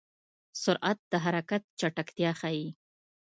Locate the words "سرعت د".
0.63-1.13